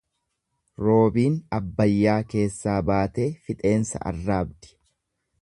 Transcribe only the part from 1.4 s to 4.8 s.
Abbayyaa keessaa baatee fixeensa arraabdi.